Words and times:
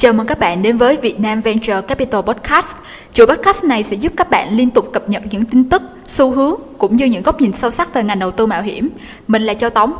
Chào 0.00 0.12
mừng 0.12 0.26
các 0.26 0.38
bạn 0.38 0.62
đến 0.62 0.76
với 0.76 0.96
Việt 0.96 1.20
Nam 1.20 1.40
Venture 1.40 1.80
Capital 1.80 2.20
Podcast. 2.20 2.76
Chuỗi 3.12 3.26
podcast 3.26 3.64
này 3.64 3.84
sẽ 3.84 3.96
giúp 3.96 4.12
các 4.16 4.30
bạn 4.30 4.56
liên 4.56 4.70
tục 4.70 4.90
cập 4.92 5.08
nhật 5.08 5.22
những 5.30 5.44
tin 5.44 5.68
tức, 5.68 5.82
xu 6.06 6.30
hướng 6.30 6.54
cũng 6.78 6.96
như 6.96 7.04
những 7.04 7.22
góc 7.22 7.40
nhìn 7.40 7.52
sâu 7.52 7.70
sắc 7.70 7.94
về 7.94 8.02
ngành 8.02 8.18
đầu 8.18 8.30
tư 8.30 8.46
mạo 8.46 8.62
hiểm. 8.62 8.88
Mình 9.28 9.42
là 9.42 9.54
Châu 9.54 9.70
Tống. 9.70 9.92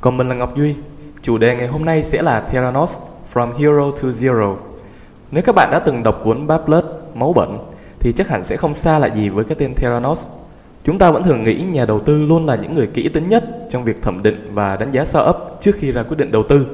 Còn 0.00 0.16
mình 0.16 0.28
là 0.28 0.34
Ngọc 0.34 0.56
Duy. 0.56 0.74
Chủ 1.22 1.38
đề 1.38 1.56
ngày 1.56 1.68
hôm 1.68 1.84
nay 1.84 2.02
sẽ 2.02 2.22
là 2.22 2.40
Theranos 2.40 2.98
From 3.34 3.52
Hero 3.52 3.90
to 4.02 4.08
Zero. 4.08 4.56
Nếu 5.30 5.42
các 5.42 5.54
bạn 5.54 5.70
đã 5.70 5.78
từng 5.78 6.02
đọc 6.02 6.20
cuốn 6.24 6.46
Bad 6.46 6.60
Blood, 6.66 6.84
Máu 7.14 7.32
Bẩn 7.32 7.58
thì 8.00 8.12
chắc 8.12 8.28
hẳn 8.28 8.44
sẽ 8.44 8.56
không 8.56 8.74
xa 8.74 8.98
lạ 8.98 9.08
gì 9.14 9.28
với 9.28 9.44
cái 9.44 9.56
tên 9.58 9.74
Theranos. 9.74 10.28
Chúng 10.84 10.98
ta 10.98 11.10
vẫn 11.10 11.22
thường 11.22 11.44
nghĩ 11.44 11.54
nhà 11.54 11.84
đầu 11.84 12.00
tư 12.00 12.22
luôn 12.22 12.46
là 12.46 12.56
những 12.56 12.74
người 12.74 12.86
kỹ 12.86 13.08
tính 13.08 13.28
nhất 13.28 13.44
trong 13.70 13.84
việc 13.84 14.02
thẩm 14.02 14.22
định 14.22 14.50
và 14.54 14.76
đánh 14.76 14.90
giá 14.90 15.04
startup 15.04 15.36
trước 15.60 15.76
khi 15.78 15.92
ra 15.92 16.02
quyết 16.02 16.16
định 16.16 16.32
đầu 16.32 16.42
tư. 16.42 16.66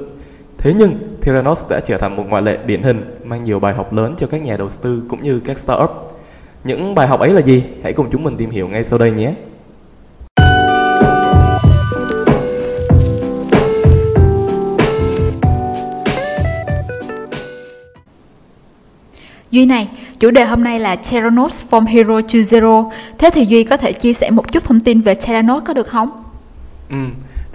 Thế 0.57 0.73
nhưng, 0.77 0.95
Theranos 1.25 1.65
đã 1.69 1.79
trở 1.79 1.97
thành 1.97 2.15
một 2.15 2.23
ngoại 2.29 2.41
lệ 2.41 2.57
điển 2.65 2.83
hình 2.83 3.19
mang 3.23 3.43
nhiều 3.43 3.59
bài 3.59 3.73
học 3.73 3.93
lớn 3.93 4.15
cho 4.17 4.27
các 4.27 4.41
nhà 4.41 4.57
đầu 4.57 4.69
tư 4.81 5.03
cũng 5.09 5.21
như 5.21 5.39
các 5.45 5.57
startup. 5.57 5.89
Những 6.63 6.95
bài 6.95 7.07
học 7.07 7.19
ấy 7.19 7.33
là 7.33 7.41
gì? 7.41 7.63
Hãy 7.83 7.93
cùng 7.93 8.09
chúng 8.11 8.23
mình 8.23 8.37
tìm 8.37 8.49
hiểu 8.49 8.67
ngay 8.67 8.83
sau 8.83 8.99
đây 8.99 9.11
nhé. 9.11 9.33
Duy 19.51 19.65
này, 19.65 19.89
chủ 20.19 20.31
đề 20.31 20.45
hôm 20.45 20.63
nay 20.63 20.79
là 20.79 20.95
Theranos 20.95 21.63
from 21.69 21.85
Hero 21.85 22.21
to 22.21 22.39
Zero. 22.39 22.91
Thế 23.17 23.29
thì 23.33 23.45
Duy 23.45 23.63
có 23.63 23.77
thể 23.77 23.91
chia 23.91 24.13
sẻ 24.13 24.29
một 24.29 24.51
chút 24.51 24.63
thông 24.63 24.79
tin 24.79 25.01
về 25.01 25.15
Theranos 25.15 25.63
có 25.65 25.73
được 25.73 25.87
không? 25.87 26.23
Ừ, 26.89 26.97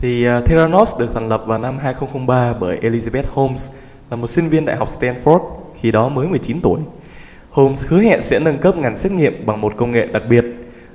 thì 0.01 0.29
uh, 0.29 0.45
Theranos 0.45 0.99
được 0.99 1.15
thành 1.15 1.29
lập 1.29 1.43
vào 1.47 1.59
năm 1.59 1.79
2003 1.79 2.55
bởi 2.61 2.79
Elizabeth 2.83 3.25
Holmes, 3.33 3.71
là 4.11 4.17
một 4.17 4.27
sinh 4.27 4.49
viên 4.49 4.65
đại 4.65 4.77
học 4.77 4.89
Stanford, 5.01 5.41
khi 5.81 5.91
đó 5.91 6.09
mới 6.09 6.29
19 6.29 6.61
tuổi. 6.61 6.81
Holmes 7.51 7.87
hứa 7.87 8.01
hẹn 8.01 8.21
sẽ 8.21 8.39
nâng 8.39 8.59
cấp 8.59 8.77
ngành 8.77 8.97
xét 8.97 9.13
nghiệm 9.13 9.47
bằng 9.47 9.61
một 9.61 9.73
công 9.77 9.93
nghệ 9.93 10.07
đặc 10.07 10.23
biệt, 10.29 10.45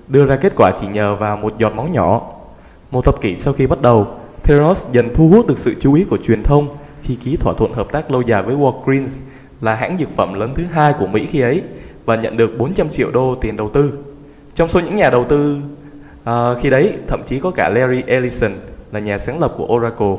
đưa 0.08 0.26
ra 0.26 0.36
kết 0.36 0.53
quả 0.56 0.72
chỉ 0.80 0.88
nhờ 0.88 1.16
vào 1.16 1.38
một 1.38 1.53
giọt 1.58 1.76
máu 1.76 1.88
nhỏ. 1.88 2.22
Một 2.92 3.06
thập 3.06 3.22
kỷ 3.22 3.36
sau 3.36 3.53
khi 3.53 3.67
bắt 3.67 3.81
đầu, 3.81 4.08
Theranos 4.44 4.86
dần 4.92 5.14
thu 5.14 5.30
hút 5.30 5.48
được 5.48 5.58
sự 5.58 5.73
chú 5.80 5.94
ý 5.94 6.03
của 6.03 6.17
truyền 6.17 6.44
thông 6.44 6.67
khi 7.02 7.16
ký 7.16 7.38
thỏa 7.38 7.53
thuận 7.58 7.73
hợp 7.73 7.92
tác 7.92 8.11
lâu 8.11 8.22
dài 8.22 8.44
với 8.44 8.56
Walgreens, 8.56 9.22
là 9.61 9.76
hãng 9.76 9.98
dược 9.98 10.09
phẩm 10.16 10.33
lớn 10.33 10.53
thứ 10.56 10.64
hai 10.72 10.94
của 11.00 11.08
Mỹ 11.08 11.26
khi 11.26 11.39
ấy, 11.39 11.61
và 12.06 12.16
nhận 12.16 12.38
được 12.38 12.58
400 12.58 12.89
triệu 12.89 13.11
đô 13.11 13.36
tiền 13.36 13.58
đầu 13.58 13.70
tư. 13.70 13.94
Trong 14.56 14.67
số 14.67 14.80
những 14.80 14.95
nhà 14.95 15.09
đầu 15.09 15.26
tư 15.30 15.58
uh, 16.30 16.33
khi 16.61 16.70
đấy, 16.70 16.94
thậm 17.08 17.23
chí 17.26 17.39
có 17.39 17.52
cả 17.52 17.70
Larry 17.70 18.03
Ellison, 18.08 18.52
là 18.91 19.00
nhà 19.00 19.17
sáng 19.17 19.39
lập 19.39 19.53
của 19.58 19.66
Oracle. 19.66 20.16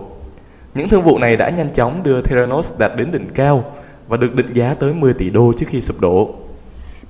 Những 0.75 0.89
thương 0.89 1.03
vụ 1.03 1.19
này 1.19 1.37
đã 1.37 1.51
nhanh 1.51 1.73
chóng 1.73 2.03
đưa 2.03 2.21
Theranos 2.21 2.73
đạt 2.79 2.93
đến 2.97 3.13
đỉnh 3.13 3.29
cao 3.35 3.65
và 4.09 4.17
được 4.17 4.35
định 4.35 4.53
giá 4.53 4.75
tới 4.75 4.95
10 4.95 5.15
tỷ 5.15 5.31
đô 5.31 5.53
trước 5.57 5.67
khi 5.69 5.81
sụp 5.81 6.01
đổ. 6.01 6.35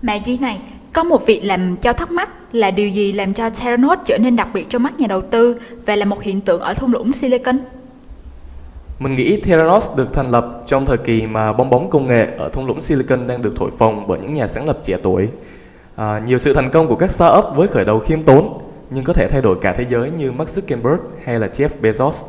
Mà 0.02 0.14
Duy 0.14 0.38
này, 0.38 0.60
có 0.92 1.04
một 1.04 1.26
việc 1.26 1.40
làm 1.44 1.76
cho 1.76 1.92
thắc 1.92 2.10
mắc 2.10 2.30
là 2.52 2.70
điều 2.70 2.88
gì 2.88 3.12
làm 3.12 3.34
cho 3.34 3.50
Theranos 3.50 3.98
trở 4.04 4.18
nên 4.18 4.36
đặc 4.36 4.48
biệt 4.54 4.66
trong 4.68 4.82
mắt 4.82 4.94
nhà 4.98 5.06
đầu 5.06 5.20
tư 5.20 5.60
và 5.86 5.96
là 5.96 6.04
một 6.04 6.22
hiện 6.22 6.40
tượng 6.40 6.60
ở 6.60 6.74
thung 6.74 6.92
lũng 6.92 7.12
Silicon? 7.12 7.58
Mình 8.98 9.14
nghĩ 9.14 9.40
Theranos 9.40 9.88
được 9.96 10.12
thành 10.12 10.30
lập 10.30 10.62
trong 10.66 10.86
thời 10.86 10.98
kỳ 10.98 11.26
mà 11.26 11.52
bong 11.52 11.70
bóng 11.70 11.90
công 11.90 12.06
nghệ 12.06 12.26
ở 12.38 12.48
thung 12.48 12.66
lũng 12.66 12.80
Silicon 12.80 13.26
đang 13.26 13.42
được 13.42 13.56
thổi 13.56 13.70
phồng 13.78 14.06
bởi 14.06 14.18
những 14.20 14.34
nhà 14.34 14.46
sáng 14.46 14.66
lập 14.66 14.78
trẻ 14.82 14.96
tuổi. 15.02 15.28
À, 15.96 16.22
nhiều 16.26 16.38
sự 16.38 16.54
thành 16.54 16.70
công 16.70 16.86
của 16.86 16.96
các 16.96 17.10
startup 17.10 17.44
với 17.54 17.68
khởi 17.68 17.84
đầu 17.84 18.00
khiêm 18.00 18.22
tốn 18.22 18.65
nhưng 18.90 19.04
có 19.04 19.12
thể 19.12 19.28
thay 19.28 19.42
đổi 19.42 19.56
cả 19.60 19.72
thế 19.72 19.84
giới 19.88 20.10
như 20.10 20.32
Mark 20.32 20.50
Zuckerberg 20.50 20.98
hay 21.24 21.38
là 21.40 21.46
Jeff 21.46 21.68
Bezos. 21.82 22.26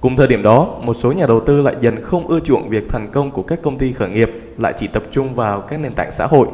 Cùng 0.00 0.16
thời 0.16 0.26
điểm 0.26 0.42
đó, 0.42 0.78
một 0.82 0.94
số 0.94 1.12
nhà 1.12 1.26
đầu 1.26 1.40
tư 1.40 1.62
lại 1.62 1.74
dần 1.80 2.02
không 2.02 2.26
ưa 2.26 2.40
chuộng 2.40 2.68
việc 2.68 2.88
thành 2.88 3.08
công 3.12 3.30
của 3.30 3.42
các 3.42 3.62
công 3.62 3.78
ty 3.78 3.92
khởi 3.92 4.10
nghiệp 4.10 4.30
lại 4.58 4.72
chỉ 4.76 4.86
tập 4.86 5.02
trung 5.10 5.34
vào 5.34 5.60
các 5.60 5.80
nền 5.80 5.94
tảng 5.94 6.12
xã 6.12 6.26
hội. 6.26 6.48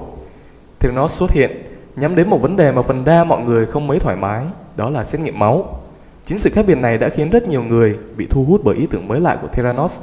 Theranos 0.81 1.13
xuất 1.13 1.31
hiện 1.31 1.51
nhắm 1.97 2.15
đến 2.15 2.31
một 2.31 2.43
vấn 2.43 2.57
đề 2.57 2.73
mà 2.73 2.83
phần 2.83 3.05
đa 3.05 3.25
mọi 3.25 3.41
người 3.41 3.67
không 3.67 3.87
mấy 3.87 3.99
thoải 3.99 4.17
mái, 4.17 4.45
đó 4.77 4.91
là 4.91 5.05
xét 5.05 5.21
nghiệm 5.21 5.39
máu. 5.39 5.81
Chính 6.23 6.39
sự 6.39 6.51
khác 6.51 6.65
biệt 6.67 6.79
này 6.79 6.99
đã 6.99 7.09
khiến 7.09 7.31
rất 7.31 7.49
nhiều 7.49 7.63
người 7.63 7.97
bị 8.17 8.27
thu 8.31 8.45
hút 8.45 8.61
bởi 8.65 8.77
ý 8.77 8.87
tưởng 8.87 9.09
mới 9.09 9.21
lạ 9.21 9.39
của 9.43 9.49
Theranos. 9.53 10.01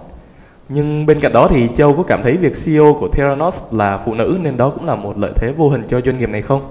Nhưng 0.70 1.06
bên 1.06 1.20
cạnh 1.20 1.34
đó 1.34 1.48
thì 1.52 1.68
Châu 1.76 1.96
có 1.96 2.04
cảm 2.04 2.24
thấy 2.24 2.38
việc 2.38 2.54
CEO 2.66 2.94
của 3.00 3.08
Theranos 3.08 3.64
là 3.72 4.02
phụ 4.06 4.14
nữ 4.14 4.38
nên 4.42 4.58
đó 4.58 4.70
cũng 4.70 4.86
là 4.86 4.96
một 4.96 5.18
lợi 5.18 5.32
thế 5.36 5.54
vô 5.58 5.70
hình 5.70 5.84
cho 5.88 6.02
doanh 6.02 6.18
nghiệp 6.18 6.30
này 6.30 6.42
không? 6.42 6.62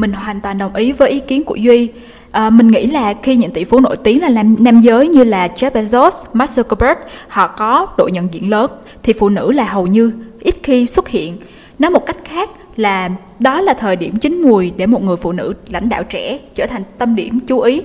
Mình 0.00 0.12
hoàn 0.12 0.40
toàn 0.40 0.58
đồng 0.58 0.74
ý 0.74 0.92
với 0.92 1.10
ý 1.10 1.20
kiến 1.20 1.44
của 1.44 1.54
Duy. 1.54 1.88
À, 2.30 2.50
mình 2.50 2.68
nghĩ 2.68 2.86
là 2.86 3.14
khi 3.22 3.36
những 3.36 3.50
tỷ 3.50 3.64
phú 3.64 3.80
nổi 3.80 3.96
tiếng 3.96 4.22
là 4.22 4.28
nam, 4.28 4.56
nam 4.58 4.78
giới 4.78 5.08
như 5.08 5.24
là 5.24 5.46
Jeff 5.46 5.70
Bezos, 5.70 6.10
Mark 6.32 6.50
Zuckerberg 6.50 6.94
họ 7.28 7.46
có 7.46 7.86
độ 7.98 8.08
nhận 8.12 8.28
diện 8.32 8.50
lớn 8.50 8.70
thì 9.02 9.12
phụ 9.12 9.28
nữ 9.28 9.52
là 9.52 9.64
hầu 9.64 9.86
như 9.86 10.12
ít 10.40 10.54
khi 10.62 10.86
xuất 10.86 11.08
hiện. 11.08 11.36
Nói 11.78 11.90
một 11.90 12.06
cách 12.06 12.16
khác 12.24 12.50
là 12.76 13.10
đó 13.38 13.60
là 13.60 13.74
thời 13.74 13.96
điểm 13.96 14.18
chín 14.18 14.42
mùi 14.42 14.72
để 14.76 14.86
một 14.86 15.02
người 15.02 15.16
phụ 15.16 15.32
nữ 15.32 15.54
lãnh 15.68 15.88
đạo 15.88 16.02
trẻ 16.04 16.38
trở 16.54 16.66
thành 16.66 16.82
tâm 16.98 17.14
điểm 17.14 17.40
chú 17.40 17.60
ý. 17.60 17.82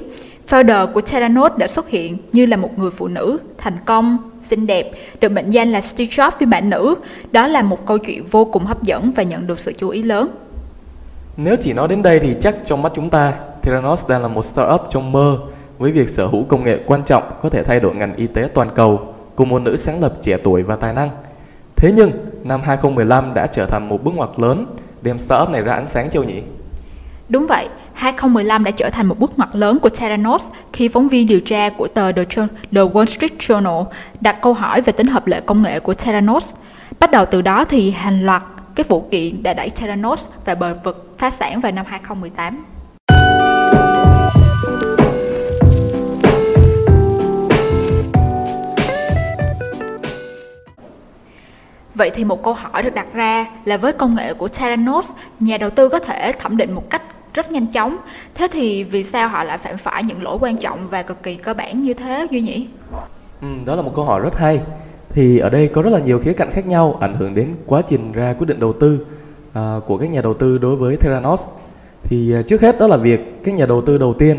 Founder 0.49 0.87
của 0.87 1.01
Theranos 1.01 1.51
đã 1.57 1.67
xuất 1.67 1.89
hiện 1.89 2.17
như 2.31 2.45
là 2.45 2.57
một 2.57 2.79
người 2.79 2.91
phụ 2.91 3.07
nữ 3.07 3.37
thành 3.57 3.77
công, 3.85 4.17
xinh 4.41 4.67
đẹp, 4.67 4.91
được 5.21 5.31
mệnh 5.31 5.49
danh 5.49 5.71
là 5.71 5.81
Steve 5.81 6.09
Jobs 6.09 6.31
phiên 6.39 6.49
bản 6.49 6.69
nữ. 6.69 6.95
Đó 7.31 7.47
là 7.47 7.61
một 7.61 7.85
câu 7.85 7.97
chuyện 7.97 8.23
vô 8.31 8.45
cùng 8.45 8.65
hấp 8.65 8.83
dẫn 8.83 9.11
và 9.11 9.23
nhận 9.23 9.47
được 9.47 9.59
sự 9.59 9.73
chú 9.77 9.89
ý 9.89 10.03
lớn. 10.03 10.27
Nếu 11.37 11.55
chỉ 11.61 11.73
nói 11.73 11.87
đến 11.87 12.01
đây 12.01 12.19
thì 12.19 12.35
chắc 12.41 12.55
trong 12.65 12.81
mắt 12.81 12.91
chúng 12.95 13.09
ta, 13.09 13.33
Theranos 13.61 14.07
đang 14.07 14.21
là 14.21 14.27
một 14.27 14.45
startup 14.45 14.81
trong 14.89 15.11
mơ 15.11 15.37
với 15.77 15.91
việc 15.91 16.09
sở 16.09 16.25
hữu 16.25 16.43
công 16.43 16.63
nghệ 16.63 16.79
quan 16.85 17.03
trọng 17.03 17.23
có 17.41 17.49
thể 17.49 17.63
thay 17.63 17.79
đổi 17.79 17.95
ngành 17.95 18.15
y 18.15 18.27
tế 18.27 18.49
toàn 18.53 18.69
cầu 18.75 19.13
cùng 19.35 19.49
một 19.49 19.61
nữ 19.61 19.77
sáng 19.77 20.01
lập 20.01 20.13
trẻ 20.21 20.37
tuổi 20.43 20.63
và 20.63 20.75
tài 20.75 20.93
năng. 20.93 21.09
Thế 21.75 21.91
nhưng, 21.95 22.11
năm 22.43 22.61
2015 22.63 23.33
đã 23.33 23.47
trở 23.47 23.65
thành 23.65 23.89
một 23.89 24.03
bước 24.03 24.13
ngoặt 24.15 24.29
lớn 24.37 24.65
đem 25.01 25.19
startup 25.19 25.49
này 25.49 25.61
ra 25.61 25.73
ánh 25.73 25.87
sáng 25.87 26.09
châu 26.09 26.23
nhỉ? 26.23 26.41
Đúng 27.29 27.47
vậy, 27.47 27.67
2015 27.93 28.63
đã 28.63 28.71
trở 28.71 28.89
thành 28.89 29.07
một 29.07 29.19
bước 29.19 29.31
ngoặt 29.37 29.49
lớn 29.55 29.79
của 29.79 29.89
Theranos 29.89 30.43
khi 30.73 30.87
phóng 30.87 31.07
viên 31.07 31.27
điều 31.27 31.39
tra 31.39 31.69
của 31.69 31.87
tờ 31.87 32.11
The, 32.11 32.23
The 32.71 32.81
Wall 32.81 33.05
Street 33.05 33.31
Journal 33.39 33.85
đặt 34.21 34.41
câu 34.41 34.53
hỏi 34.53 34.81
về 34.81 34.93
tính 34.93 35.07
hợp 35.07 35.27
lệ 35.27 35.39
công 35.45 35.63
nghệ 35.63 35.79
của 35.79 35.93
Theranos. 35.93 36.53
Bắt 36.99 37.11
đầu 37.11 37.25
từ 37.25 37.41
đó 37.41 37.65
thì 37.65 37.91
hàng 37.91 38.25
loạt 38.25 38.43
các 38.75 38.87
vụ 38.87 39.07
kiện 39.11 39.43
đã 39.43 39.53
đẩy 39.53 39.69
Theranos 39.69 40.27
vào 40.45 40.55
bờ 40.55 40.73
vực 40.83 41.04
phá 41.17 41.29
sản 41.29 41.59
vào 41.59 41.71
năm 41.71 41.85
2018. 41.85 42.65
Vậy 51.95 52.09
thì 52.09 52.23
một 52.23 52.43
câu 52.43 52.53
hỏi 52.53 52.83
được 52.83 52.93
đặt 52.93 53.13
ra 53.13 53.45
là 53.65 53.77
với 53.77 53.93
công 53.93 54.15
nghệ 54.15 54.33
của 54.33 54.47
Theranos, 54.47 55.11
nhà 55.39 55.57
đầu 55.57 55.69
tư 55.69 55.89
có 55.89 55.99
thể 55.99 56.31
thẩm 56.31 56.57
định 56.57 56.75
một 56.75 56.89
cách 56.89 57.01
rất 57.33 57.51
nhanh 57.51 57.67
chóng. 57.67 57.97
Thế 58.35 58.47
thì 58.51 58.83
vì 58.83 59.03
sao 59.03 59.29
họ 59.29 59.43
lại 59.43 59.57
phạm 59.57 59.77
phải 59.77 60.03
những 60.03 60.23
lỗi 60.23 60.37
quan 60.41 60.57
trọng 60.57 60.87
và 60.87 61.01
cực 61.01 61.23
kỳ 61.23 61.35
cơ 61.35 61.53
bản 61.53 61.81
như 61.81 61.93
thế 61.93 62.27
Duy 62.31 62.41
nhỉ? 62.41 62.67
Ừ, 63.41 63.47
đó 63.65 63.75
là 63.75 63.81
một 63.81 63.91
câu 63.95 64.05
hỏi 64.05 64.19
rất 64.19 64.37
hay. 64.37 64.59
Thì 65.09 65.39
ở 65.39 65.49
đây 65.49 65.67
có 65.67 65.81
rất 65.81 65.93
là 65.93 65.99
nhiều 65.99 66.19
khía 66.19 66.33
cạnh 66.33 66.51
khác 66.51 66.67
nhau 66.67 66.97
ảnh 67.01 67.15
hưởng 67.15 67.35
đến 67.35 67.55
quá 67.65 67.81
trình 67.87 68.11
ra 68.11 68.33
quyết 68.37 68.47
định 68.47 68.59
đầu 68.59 68.73
tư 68.73 69.05
à, 69.55 69.79
của 69.85 69.97
các 69.97 70.09
nhà 70.09 70.21
đầu 70.21 70.33
tư 70.33 70.57
đối 70.57 70.75
với 70.75 70.97
Theranos. 70.97 71.49
Thì 72.03 72.33
à, 72.33 72.41
trước 72.41 72.61
hết 72.61 72.79
đó 72.79 72.87
là 72.87 72.97
việc 72.97 73.43
các 73.43 73.55
nhà 73.55 73.65
đầu 73.65 73.81
tư 73.81 73.97
đầu 73.97 74.13
tiên 74.13 74.37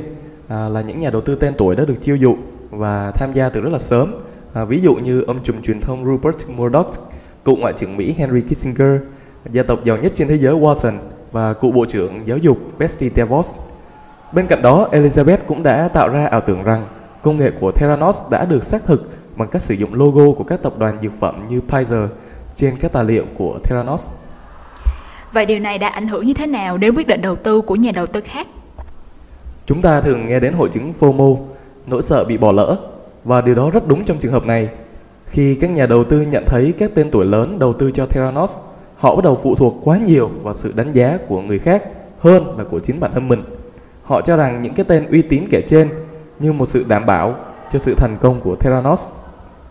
à, 0.49 0.69
là 0.69 0.81
những 0.81 1.01
nhà 1.01 1.11
đầu 1.11 1.21
tư 1.21 1.35
tên 1.35 1.55
tuổi 1.59 1.77
đã 1.77 1.85
được 1.85 1.95
chiêu 2.01 2.17
dụ 2.17 2.37
và 2.71 3.11
tham 3.11 3.33
gia 3.33 3.49
từ 3.49 3.61
rất 3.61 3.73
là 3.73 3.79
sớm. 3.79 4.15
À, 4.53 4.65
ví 4.65 4.81
dụ 4.81 4.95
như 4.95 5.23
ông 5.23 5.43
trùm 5.43 5.63
truyền 5.63 5.81
thông 5.81 6.05
Rupert 6.05 6.49
Murdoch, 6.49 6.91
cựu 7.45 7.57
ngoại 7.57 7.73
trưởng 7.77 7.97
Mỹ 7.97 8.15
Henry 8.19 8.41
Kissinger, 8.41 9.01
gia 9.51 9.63
tộc 9.63 9.85
giàu 9.85 9.97
nhất 9.97 10.13
trên 10.15 10.29
thế 10.29 10.39
giới 10.39 10.55
Walton 10.55 10.93
và 11.33 11.53
cựu 11.53 11.73
bộ 11.73 11.85
trưởng 11.89 12.27
giáo 12.27 12.39
dục 12.39 12.59
Betsy 12.79 13.11
DeVos. 13.17 13.57
Bên 14.33 14.47
cạnh 14.47 14.63
đó, 14.63 14.89
Elizabeth 14.93 15.39
cũng 15.47 15.63
đã 15.63 15.89
tạo 15.89 16.09
ra 16.09 16.27
ảo 16.27 16.41
tưởng 16.41 16.63
rằng 16.63 16.87
công 17.23 17.39
nghệ 17.39 17.51
của 17.61 17.73
Theranos 17.73 18.23
đã 18.31 18.45
được 18.45 18.65
xác 18.65 18.85
thực 18.85 19.03
bằng 19.37 19.49
cách 19.49 19.63
sử 19.63 19.75
dụng 19.75 19.95
logo 19.95 20.33
của 20.33 20.45
các 20.45 20.63
tập 20.63 20.79
đoàn 20.79 20.99
dược 21.03 21.13
phẩm 21.21 21.43
như 21.49 21.61
Pfizer 21.69 22.09
trên 22.55 22.77
các 22.81 22.93
tài 22.93 23.05
liệu 23.05 23.25
của 23.39 23.59
Theranos. 23.65 24.11
Vậy 25.37 25.47
điều 25.47 25.59
này 25.59 25.79
đã 25.79 25.89
ảnh 25.89 26.09
hưởng 26.09 26.27
như 26.27 26.35
thế 26.35 26.47
nào 26.47 26.79
đến 26.79 26.95
quyết 26.95 27.07
định 27.07 27.21
đầu 27.21 27.37
tư 27.37 27.61
của 27.61 27.77
nhà 27.77 27.93
đầu 27.95 28.07
tư 28.07 28.21
khác? 28.21 28.47
Chúng 29.67 29.83
ta 29.83 30.01
thường 30.01 30.27
nghe 30.29 30.41
đến 30.41 30.53
hội 30.53 30.69
chứng 30.73 30.93
FOMO, 31.01 31.37
nỗi 31.87 32.03
sợ 32.03 32.25
bị 32.25 32.37
bỏ 32.39 32.53
lỡ, 32.53 32.77
và 33.25 33.41
điều 33.41 33.55
đó 33.55 33.71
rất 33.71 33.89
đúng 33.89 34.05
trong 34.05 34.19
trường 34.19 34.33
hợp 34.33 34.47
này. 34.47 34.69
Khi 35.27 35.55
các 35.55 35.71
nhà 35.71 35.87
đầu 35.87 36.05
tư 36.05 36.21
nhận 36.21 36.45
thấy 36.47 36.75
các 36.79 36.91
tên 36.95 37.11
tuổi 37.11 37.25
lớn 37.25 37.59
đầu 37.59 37.73
tư 37.73 37.91
cho 37.91 38.07
Theranos, 38.07 38.59
họ 38.97 39.17
bắt 39.17 39.25
đầu 39.25 39.41
phụ 39.43 39.55
thuộc 39.55 39.75
quá 39.85 39.99
nhiều 39.99 40.31
vào 40.43 40.55
sự 40.55 40.73
đánh 40.77 40.93
giá 40.93 41.19
của 41.29 41.43
người 41.43 41.59
khác 41.59 41.83
hơn 42.19 42.59
là 42.59 42.65
của 42.65 42.81
chính 42.81 43.01
bản 43.01 43.11
thân 43.15 43.29
mình. 43.29 43.43
Họ 44.03 44.21
cho 44.21 44.37
rằng 44.37 44.61
những 44.61 44.75
cái 44.75 44.87
tên 44.89 45.07
uy 45.11 45.23
tín 45.23 45.45
kể 45.51 45.63
trên 45.67 45.89
như 46.39 46.53
một 46.53 46.67
sự 46.67 46.85
đảm 46.89 47.07
bảo 47.07 47.35
cho 47.71 47.79
sự 47.79 47.95
thành 47.95 48.17
công 48.21 48.41
của 48.41 48.57
Theranos. 48.57 49.07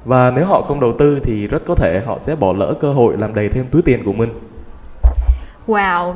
Và 0.06 0.32
nếu 0.32 0.46
họ 0.46 0.62
không 0.62 0.80
đầu 0.80 0.94
tư 1.00 1.20
thì 1.24 1.48
rất 1.48 1.66
có 1.66 1.76
thể 1.76 2.02
họ 2.06 2.20
sẽ 2.20 2.36
bỏ 2.36 2.54
lỡ 2.54 2.74
cơ 2.80 2.94
hội 2.94 3.18
làm 3.18 3.34
đầy 3.34 3.50
thêm 3.50 3.66
túi 3.72 3.82
tiền 3.82 4.06
của 4.06 4.14
mình. 4.14 4.30
Wow, 5.68 6.14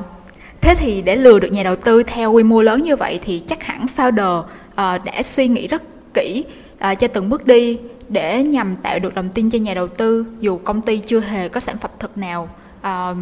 thế 0.61 0.75
thì 0.75 1.01
để 1.01 1.15
lừa 1.15 1.39
được 1.39 1.51
nhà 1.51 1.63
đầu 1.63 1.75
tư 1.75 2.03
theo 2.03 2.31
quy 2.31 2.43
mô 2.43 2.61
lớn 2.61 2.83
như 2.83 2.95
vậy 2.95 3.19
thì 3.23 3.43
chắc 3.47 3.63
hẳn 3.63 3.85
founder 3.95 4.39
uh, 4.39 5.05
đã 5.05 5.23
suy 5.23 5.47
nghĩ 5.47 5.67
rất 5.67 5.83
kỹ 6.13 6.45
uh, 6.91 6.99
cho 6.99 7.07
từng 7.07 7.29
bước 7.29 7.45
đi 7.45 7.79
để 8.09 8.43
nhằm 8.43 8.75
tạo 8.75 8.99
được 8.99 9.15
lòng 9.15 9.29
tin 9.29 9.49
cho 9.49 9.59
nhà 9.59 9.73
đầu 9.73 9.87
tư 9.87 10.25
dù 10.39 10.57
công 10.57 10.81
ty 10.81 10.97
chưa 10.97 11.19
hề 11.19 11.49
có 11.49 11.59
sản 11.59 11.77
phẩm 11.77 11.91
thực 11.99 12.17
nào 12.17 12.49
uh, 12.79 13.17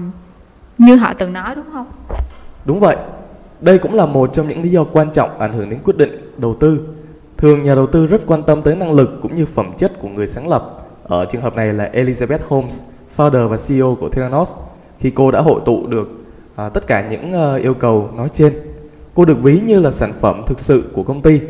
như 0.78 0.96
họ 0.96 1.14
từng 1.14 1.34
nói 1.34 1.56
đúng 1.56 1.66
không? 1.74 1.86
Đúng 2.66 2.80
vậy. 2.80 2.96
Đây 3.62 3.78
cũng 3.78 3.94
là 3.94 4.06
một 4.06 4.34
trong 4.34 4.48
những 4.48 4.62
lý 4.62 4.70
do 4.70 4.84
quan 4.84 5.12
trọng 5.12 5.40
ảnh 5.40 5.54
hưởng 5.54 5.70
đến 5.70 5.80
quyết 5.84 5.98
định 5.98 6.32
đầu 6.38 6.56
tư. 6.60 6.80
Thường 7.38 7.64
nhà 7.64 7.76
đầu 7.76 7.88
tư 7.88 8.06
rất 8.06 8.22
quan 8.28 8.44
tâm 8.44 8.62
tới 8.62 8.76
năng 8.76 8.92
lực 8.92 9.10
cũng 9.22 9.36
như 9.36 9.46
phẩm 9.46 9.74
chất 9.78 10.00
của 10.00 10.08
người 10.08 10.28
sáng 10.28 10.48
lập. 10.48 10.88
Ở 11.04 11.26
trường 11.26 11.42
hợp 11.42 11.56
này 11.56 11.74
là 11.74 11.90
Elizabeth 11.94 12.40
Holmes, 12.48 12.84
founder 13.18 13.48
và 13.48 13.58
CEO 13.68 13.98
của 14.00 14.10
Theranos, 14.10 14.56
khi 15.00 15.10
cô 15.10 15.32
đã 15.32 15.42
hội 15.42 15.62
tụ 15.66 15.88
được 15.88 16.10
à, 16.56 16.70
tất 16.70 16.88
cả 16.88 17.08
những 17.10 17.34
à, 17.34 17.56
yêu 17.56 17.74
cầu 17.74 18.10
nói 18.18 18.30
trên. 18.30 18.54
Cô 19.14 19.26
được 19.26 19.44
ví 19.44 19.60
như 19.60 19.80
là 19.80 19.92
sản 19.92 20.14
phẩm 20.20 20.44
thực 20.48 20.60
sự 20.60 20.84
của 20.94 21.04
công 21.04 21.22
ty. 21.22 21.42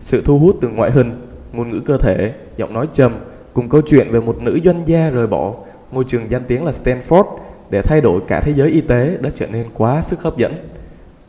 Sự 0.00 0.22
thu 0.24 0.38
hút 0.38 0.56
từ 0.60 0.68
ngoại 0.68 0.90
hình, 0.90 1.10
ngôn 1.52 1.70
ngữ 1.70 1.80
cơ 1.80 1.98
thể, 1.98 2.32
giọng 2.56 2.74
nói 2.74 2.88
trầm 2.92 3.12
cùng 3.52 3.68
câu 3.68 3.80
chuyện 3.86 4.08
về 4.10 4.20
một 4.20 4.42
nữ 4.42 4.58
doanh 4.64 4.82
gia 4.86 5.10
rời 5.10 5.26
bỏ 5.26 5.52
môi 5.92 6.04
trường 6.04 6.30
danh 6.30 6.42
tiếng 6.48 6.64
là 6.64 6.72
Stanford 6.72 7.24
để 7.70 7.82
thay 7.82 8.00
đổi 8.00 8.20
cả 8.26 8.40
thế 8.40 8.52
giới 8.52 8.70
y 8.70 8.80
tế 8.80 9.18
đã 9.20 9.30
trở 9.34 9.46
nên 9.46 9.66
quá 9.74 10.02
sức 10.02 10.22
hấp 10.22 10.36
dẫn. 10.36 10.54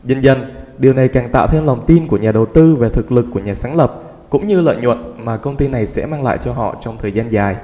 Dần 0.04 0.20
dần, 0.20 0.38
điều 0.78 0.92
này 0.92 1.08
càng 1.08 1.28
tạo 1.32 1.46
thêm 1.46 1.66
lòng 1.66 1.84
tin 1.86 2.06
của 2.06 2.16
nhà 2.16 2.32
đầu 2.32 2.46
tư 2.46 2.74
về 2.74 2.88
thực 2.88 3.12
lực 3.12 3.26
của 3.32 3.40
nhà 3.40 3.54
sáng 3.54 3.76
lập 3.76 4.02
cũng 4.30 4.46
như 4.46 4.60
lợi 4.60 4.76
nhuận 4.76 5.24
mà 5.24 5.36
công 5.36 5.56
ty 5.56 5.68
này 5.68 5.86
sẽ 5.86 6.06
mang 6.06 6.24
lại 6.24 6.38
cho 6.40 6.52
họ 6.52 6.76
trong 6.80 6.98
thời 6.98 7.12
gian 7.12 7.32
dài. 7.32 7.56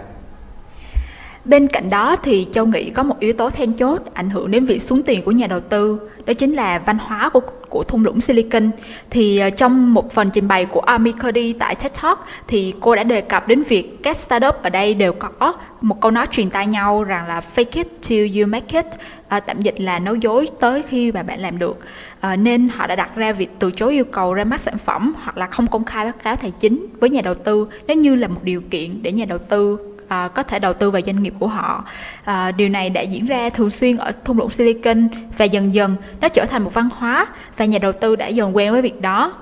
Bên 1.44 1.66
cạnh 1.66 1.90
đó 1.90 2.16
thì 2.16 2.46
Châu 2.52 2.66
nghĩ 2.66 2.90
có 2.90 3.02
một 3.02 3.20
yếu 3.20 3.32
tố 3.32 3.50
then 3.50 3.72
chốt 3.72 4.02
ảnh 4.14 4.30
hưởng 4.30 4.50
đến 4.50 4.64
việc 4.64 4.82
xuống 4.82 5.02
tiền 5.02 5.24
của 5.24 5.30
nhà 5.30 5.46
đầu 5.46 5.60
tư, 5.60 5.98
đó 6.26 6.32
chính 6.32 6.52
là 6.52 6.78
văn 6.78 6.98
hóa 7.00 7.28
của 7.28 7.40
của 7.74 7.82
thung 7.82 8.04
lũng 8.04 8.20
Silicon. 8.20 8.70
Thì 9.10 9.38
ờ, 9.38 9.50
trong 9.50 9.94
một 9.94 10.10
phần 10.10 10.30
trình 10.30 10.48
bày 10.48 10.64
của 10.66 10.80
Amy 10.80 11.12
Cuddy 11.12 11.52
tại 11.52 11.74
TED 11.74 11.92
Talk 12.02 12.18
thì 12.48 12.74
cô 12.80 12.96
đã 12.96 13.04
đề 13.04 13.20
cập 13.20 13.48
đến 13.48 13.62
việc 13.62 14.02
các 14.02 14.16
startup 14.16 14.54
ở 14.62 14.70
đây 14.70 14.94
đều 14.94 15.12
có 15.12 15.54
một 15.80 16.00
câu 16.00 16.10
nói 16.10 16.26
truyền 16.30 16.50
tai 16.50 16.66
nhau 16.66 17.04
rằng 17.04 17.28
là 17.28 17.40
fake 17.54 17.64
it 17.72 17.86
till 18.08 18.40
you 18.40 18.46
make 18.46 18.82
it, 18.82 18.86
à, 19.28 19.40
tạm 19.40 19.62
dịch 19.62 19.80
là 19.80 19.98
nói 19.98 20.18
dối 20.20 20.48
tới 20.60 20.82
khi 20.88 21.12
mà 21.12 21.22
bạn 21.22 21.40
làm 21.40 21.58
được. 21.58 21.78
À, 22.20 22.36
nên 22.36 22.68
họ 22.68 22.86
đã 22.86 22.96
đặt 22.96 23.16
ra 23.16 23.32
việc 23.32 23.50
từ 23.58 23.70
chối 23.70 23.92
yêu 23.92 24.04
cầu 24.04 24.34
ra 24.34 24.44
mắt 24.44 24.60
sản 24.60 24.78
phẩm 24.78 25.14
hoặc 25.22 25.36
là 25.36 25.46
không 25.46 25.66
công 25.66 25.84
khai 25.84 26.04
báo 26.04 26.14
cáo 26.24 26.36
tài 26.36 26.50
chính 26.50 26.86
với 27.00 27.10
nhà 27.10 27.20
đầu 27.20 27.34
tư 27.34 27.66
nếu 27.86 27.96
như 27.96 28.14
là 28.14 28.28
một 28.28 28.40
điều 28.42 28.60
kiện 28.70 29.02
để 29.02 29.12
nhà 29.12 29.24
đầu 29.24 29.38
tư 29.38 29.93
à, 30.08 30.28
có 30.28 30.42
thể 30.42 30.58
đầu 30.58 30.72
tư 30.72 30.90
vào 30.90 31.02
doanh 31.06 31.22
nghiệp 31.22 31.34
của 31.38 31.46
họ. 31.46 31.84
À, 32.24 32.50
điều 32.52 32.68
này 32.68 32.90
đã 32.90 33.00
diễn 33.00 33.26
ra 33.26 33.50
thường 33.50 33.70
xuyên 33.70 33.96
ở 33.96 34.12
thung 34.24 34.38
lũng 34.38 34.50
Silicon 34.50 35.08
và 35.38 35.44
dần 35.44 35.74
dần 35.74 35.96
nó 36.20 36.28
trở 36.28 36.44
thành 36.44 36.64
một 36.64 36.74
văn 36.74 36.88
hóa 36.96 37.26
và 37.56 37.64
nhà 37.64 37.78
đầu 37.78 37.92
tư 37.92 38.16
đã 38.16 38.26
dần 38.26 38.56
quen 38.56 38.72
với 38.72 38.82
việc 38.82 39.00
đó. 39.00 39.32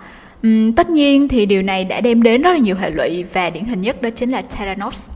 Uhm, 0.47 0.73
tất 0.73 0.91
nhiên 0.91 1.29
thì 1.29 1.47
điều 1.47 1.63
này 1.63 1.85
đã 1.85 2.01
đem 2.01 2.23
đến 2.23 2.43
rất 2.43 2.53
là 2.53 2.59
nhiều 2.59 2.77
hệ 2.77 2.91
lụy 2.91 3.25
và 3.33 3.51
điển 3.51 3.65
hình 3.65 3.81
nhất 3.81 4.03
đó 4.03 4.11
chính 4.11 4.31
là 4.31 4.43
Theranos. 4.51 5.09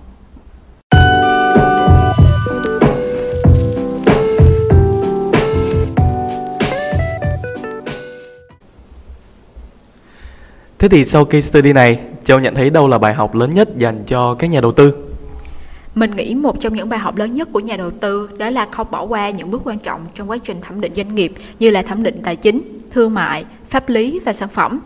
Thế 10.78 10.88
thì 10.88 11.04
sau 11.04 11.25
case 11.25 11.40
study 11.40 11.72
này, 11.72 11.99
Châu 12.25 12.40
nhận 12.40 12.54
thấy 12.54 12.70
đâu 12.70 12.88
là 12.88 12.99
bài 12.99 13.14
học 13.14 13.34
lớn 13.34 13.50
nhất 13.50 13.69
dành 13.78 14.04
cho 14.06 14.34
các 14.34 14.50
nhà 14.50 14.60
đầu 14.60 14.72
tư? 14.72 15.05
Mình 15.96 16.16
nghĩ 16.16 16.34
một 16.34 16.60
trong 16.60 16.75
những 16.75 16.88
bài 16.88 16.98
học 16.98 17.16
lớn 17.16 17.34
nhất 17.34 17.48
của 17.52 17.60
nhà 17.60 17.76
đầu 17.76 17.90
tư 17.90 18.28
đó 18.38 18.50
là 18.50 18.66
không 18.70 18.87
bỏ 18.90 19.02
qua 19.02 19.31
những 19.31 19.50
bước 19.50 19.60
quan 19.64 19.78
trọng 19.78 20.00
trong 20.14 20.31
quá 20.31 20.38
trình 20.44 20.60
thẩm 20.60 20.81
định 20.81 20.93
doanh 20.96 21.14
nghiệp 21.14 21.32
như 21.58 21.70
là 21.70 21.82
thẩm 21.82 22.02
định 22.02 22.20
tài 22.25 22.37
chính, 22.37 22.62
thương 22.90 23.14
mại, 23.14 23.44
pháp 23.69 23.88
lý 23.88 24.20
và 24.25 24.32
sản 24.32 24.48
phẩm. 24.48 24.81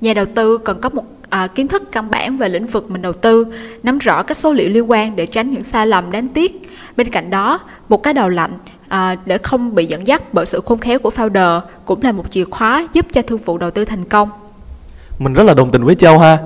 Nhà 0.00 0.14
đầu 0.14 0.24
tư 0.34 0.58
cần 0.58 0.80
có 0.80 0.88
một 0.88 1.04
à, 1.30 1.46
kiến 1.46 1.68
thức 1.68 1.92
căn 1.92 2.10
bản 2.10 2.36
về 2.36 2.48
lĩnh 2.48 2.66
vực 2.66 2.90
mình 2.90 3.02
đầu 3.02 3.12
tư, 3.12 3.46
nắm 3.82 3.98
rõ 3.98 4.22
các 4.22 4.36
số 4.36 4.52
liệu 4.52 4.68
liên 4.70 4.90
quan 4.90 5.16
để 5.16 5.26
tránh 5.26 5.50
những 5.50 5.62
sai 5.62 5.86
lầm 5.86 6.10
đáng 6.10 6.28
tiếc. 6.28 6.62
Bên 6.96 7.10
cạnh 7.10 7.30
đó, 7.30 7.60
một 7.88 8.02
cái 8.02 8.14
đầu 8.14 8.28
lạnh 8.28 8.52
à, 8.88 9.16
để 9.26 9.38
không 9.38 9.74
bị 9.74 9.86
dẫn 9.86 10.06
dắt 10.06 10.22
bởi 10.34 10.46
sự 10.46 10.60
khôn 10.64 10.78
khéo 10.78 10.98
của 10.98 11.10
founder 11.10 11.60
cũng 11.84 12.02
là 12.02 12.12
một 12.12 12.24
chìa 12.30 12.44
khóa 12.44 12.88
giúp 12.92 13.06
cho 13.12 13.22
thương 13.22 13.38
vụ 13.38 13.58
đầu 13.58 13.70
tư 13.70 13.84
thành 13.84 14.04
công. 14.04 14.28
Mình 15.18 15.34
rất 15.34 15.42
là 15.42 15.54
đồng 15.54 15.70
tình 15.70 15.84
với 15.84 15.94
Châu 15.94 16.18
ha. 16.18 16.38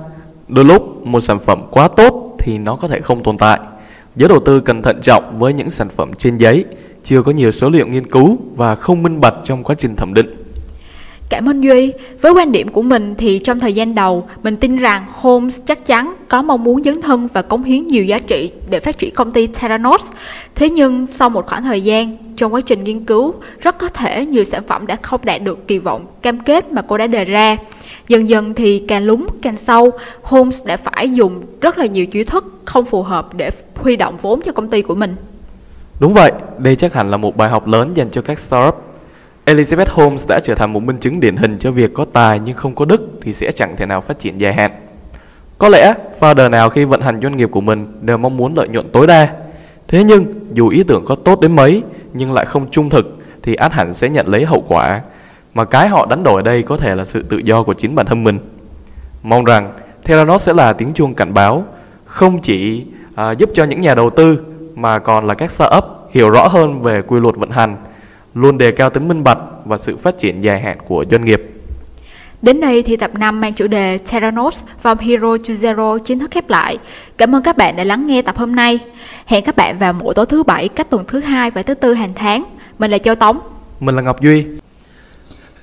Đôi 0.47 0.65
lúc 0.65 1.05
một 1.05 1.21
sản 1.21 1.39
phẩm 1.39 1.61
quá 1.71 1.87
tốt 1.87 2.35
thì 2.39 2.57
nó 2.57 2.75
có 2.75 2.87
thể 2.87 3.01
không 3.01 3.23
tồn 3.23 3.37
tại 3.37 3.59
Giới 4.17 4.29
đầu 4.29 4.39
tư 4.39 4.59
cần 4.59 4.81
thận 4.81 4.99
trọng 5.01 5.39
với 5.39 5.53
những 5.53 5.69
sản 5.69 5.89
phẩm 5.89 6.11
trên 6.17 6.37
giấy, 6.37 6.65
chưa 7.03 7.21
có 7.21 7.31
nhiều 7.31 7.51
số 7.51 7.69
liệu 7.69 7.87
nghiên 7.87 8.07
cứu 8.07 8.37
và 8.55 8.75
không 8.75 9.03
minh 9.03 9.21
bạch 9.21 9.33
trong 9.43 9.63
quá 9.63 9.75
trình 9.75 9.95
thẩm 9.95 10.13
định. 10.13 10.35
Cảm 11.29 11.49
ơn 11.49 11.61
Duy. 11.61 11.93
Với 12.21 12.31
quan 12.31 12.51
điểm 12.51 12.67
của 12.67 12.81
mình 12.81 13.15
thì 13.17 13.39
trong 13.39 13.59
thời 13.59 13.73
gian 13.73 13.95
đầu, 13.95 14.27
mình 14.43 14.55
tin 14.55 14.77
rằng 14.77 15.05
Holmes 15.13 15.61
chắc 15.65 15.85
chắn 15.85 16.13
có 16.27 16.41
mong 16.41 16.63
muốn 16.63 16.83
dấn 16.83 17.01
thân 17.01 17.27
và 17.33 17.41
cống 17.41 17.63
hiến 17.63 17.87
nhiều 17.87 18.03
giá 18.03 18.19
trị 18.19 18.51
để 18.69 18.79
phát 18.79 18.97
triển 18.97 19.13
công 19.13 19.31
ty 19.31 19.47
Theranos. 19.47 20.05
Thế 20.55 20.69
nhưng 20.69 21.07
sau 21.07 21.29
một 21.29 21.45
khoảng 21.45 21.63
thời 21.63 21.83
gian, 21.83 22.17
trong 22.35 22.53
quá 22.53 22.61
trình 22.61 22.83
nghiên 22.83 23.05
cứu, 23.05 23.33
rất 23.59 23.77
có 23.77 23.87
thể 23.87 24.25
nhiều 24.25 24.43
sản 24.43 24.63
phẩm 24.67 24.87
đã 24.87 24.97
không 25.01 25.21
đạt 25.23 25.41
được 25.41 25.67
kỳ 25.67 25.77
vọng 25.77 26.05
cam 26.21 26.39
kết 26.39 26.71
mà 26.71 26.81
cô 26.81 26.97
đã 26.97 27.07
đề 27.07 27.25
ra. 27.25 27.57
Dần 28.07 28.29
dần 28.29 28.53
thì 28.53 28.79
càng 28.87 29.03
lúng 29.03 29.27
càng 29.41 29.57
sâu, 29.57 29.91
Holmes 30.23 30.65
đã 30.65 30.77
phải 30.77 31.13
dùng 31.13 31.41
rất 31.61 31.77
là 31.77 31.85
nhiều 31.85 32.05
chiêu 32.05 32.23
thức 32.23 32.45
không 32.65 32.85
phù 32.85 33.03
hợp 33.03 33.33
để 33.33 33.51
huy 33.75 33.95
động 33.95 34.17
vốn 34.21 34.41
cho 34.41 34.51
công 34.51 34.69
ty 34.69 34.81
của 34.81 34.95
mình. 34.95 35.15
Đúng 35.99 36.13
vậy, 36.13 36.31
đây 36.57 36.75
chắc 36.75 36.93
hẳn 36.93 37.11
là 37.11 37.17
một 37.17 37.37
bài 37.37 37.49
học 37.49 37.67
lớn 37.67 37.91
dành 37.93 38.09
cho 38.11 38.21
các 38.21 38.39
startup. 38.39 38.75
Elizabeth 39.45 39.85
Holmes 39.89 40.27
đã 40.27 40.39
trở 40.43 40.55
thành 40.55 40.73
một 40.73 40.83
minh 40.83 40.97
chứng 40.97 41.19
điển 41.19 41.35
hình 41.35 41.57
cho 41.59 41.71
việc 41.71 41.93
có 41.93 42.05
tài 42.13 42.39
nhưng 42.39 42.55
không 42.55 42.75
có 42.75 42.85
đức 42.85 43.01
thì 43.21 43.33
sẽ 43.33 43.51
chẳng 43.51 43.75
thể 43.77 43.85
nào 43.85 44.01
phát 44.01 44.19
triển 44.19 44.37
dài 44.37 44.53
hạn. 44.53 44.71
Có 45.57 45.69
lẽ 45.69 45.93
founder 46.19 46.49
nào 46.49 46.69
khi 46.69 46.85
vận 46.85 47.01
hành 47.01 47.21
doanh 47.21 47.37
nghiệp 47.37 47.49
của 47.51 47.61
mình 47.61 47.87
đều 48.01 48.17
mong 48.17 48.37
muốn 48.37 48.57
lợi 48.57 48.67
nhuận 48.67 48.89
tối 48.91 49.07
đa. 49.07 49.29
Thế 49.87 50.03
nhưng 50.03 50.25
dù 50.53 50.69
ý 50.69 50.83
tưởng 50.83 51.05
có 51.05 51.15
tốt 51.15 51.39
đến 51.41 51.55
mấy 51.55 51.81
nhưng 52.13 52.33
lại 52.33 52.45
không 52.45 52.71
trung 52.71 52.89
thực 52.89 53.17
thì 53.43 53.55
át 53.55 53.73
hẳn 53.73 53.93
sẽ 53.93 54.09
nhận 54.09 54.27
lấy 54.27 54.45
hậu 54.45 54.63
quả 54.67 55.01
mà 55.57 55.65
cái 55.65 55.87
họ 55.87 56.05
đánh 56.05 56.23
đổi 56.23 56.35
ở 56.35 56.41
đây 56.41 56.63
có 56.63 56.77
thể 56.77 56.95
là 56.95 57.05
sự 57.05 57.23
tự 57.23 57.37
do 57.37 57.63
của 57.63 57.73
chính 57.73 57.95
bản 57.95 58.05
thân 58.05 58.23
mình. 58.23 58.39
Mong 59.23 59.43
rằng 59.43 59.73
Theranos 60.03 60.43
sẽ 60.43 60.53
là 60.53 60.73
tiếng 60.73 60.93
chuông 60.93 61.13
cảnh 61.13 61.33
báo, 61.33 61.65
không 62.05 62.41
chỉ 62.41 62.85
à, 63.15 63.31
giúp 63.31 63.49
cho 63.53 63.63
những 63.63 63.81
nhà 63.81 63.95
đầu 63.95 64.09
tư 64.09 64.39
mà 64.75 64.99
còn 64.99 65.27
là 65.27 65.33
các 65.33 65.51
startup 65.51 65.83
hiểu 66.11 66.29
rõ 66.29 66.47
hơn 66.47 66.81
về 66.81 67.01
quy 67.01 67.19
luật 67.19 67.35
vận 67.35 67.49
hành, 67.49 67.75
luôn 68.33 68.57
đề 68.57 68.71
cao 68.71 68.89
tính 68.89 69.07
minh 69.07 69.23
bạch 69.23 69.37
và 69.65 69.77
sự 69.77 69.97
phát 69.97 70.19
triển 70.19 70.41
dài 70.41 70.61
hạn 70.61 70.77
của 70.87 71.05
doanh 71.11 71.25
nghiệp. 71.25 71.43
Đến 72.41 72.61
đây 72.61 72.83
thì 72.83 72.97
tập 72.97 73.11
5 73.13 73.41
mang 73.41 73.53
chủ 73.53 73.67
đề 73.67 73.97
Theranos 73.97 74.63
From 74.83 74.95
Hero 74.99 75.37
to 75.37 75.53
Zero 75.53 75.97
chính 75.97 76.19
thức 76.19 76.31
khép 76.31 76.49
lại. 76.49 76.77
Cảm 77.17 77.35
ơn 77.35 77.43
các 77.43 77.57
bạn 77.57 77.75
đã 77.75 77.83
lắng 77.83 78.07
nghe 78.07 78.21
tập 78.21 78.37
hôm 78.37 78.55
nay. 78.55 78.79
Hẹn 79.25 79.43
các 79.43 79.55
bạn 79.55 79.77
vào 79.77 79.93
mỗi 79.93 80.13
tối 80.13 80.25
thứ 80.25 80.43
bảy 80.43 80.67
các 80.67 80.89
tuần 80.89 81.05
thứ 81.07 81.19
hai 81.19 81.51
và 81.51 81.61
thứ 81.61 81.73
tư 81.73 81.93
hàng 81.93 82.11
tháng. 82.15 82.43
Mình 82.79 82.91
là 82.91 82.97
Châu 82.97 83.15
Tống. 83.15 83.39
Mình 83.79 83.95
là 83.95 84.01
Ngọc 84.01 84.21
Duy. 84.21 84.45